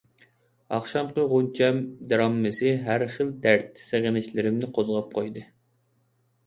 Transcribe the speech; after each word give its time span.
ئاخشامقى 0.77 1.25
غۇنچەم 1.33 1.77
دىرامىسى 2.13 2.73
ھەر 2.89 3.07
خىل 3.17 3.31
دەرد، 3.47 3.71
سېغىنىشلىرىمنى 3.85 4.73
قوزغاپ 4.79 5.19
قويدى. 5.21 5.47